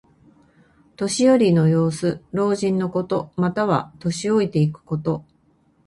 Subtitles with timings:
[0.97, 2.23] 年寄りの様子。
[2.31, 3.31] 老人のこと。
[3.35, 5.23] または、年老いていくこと。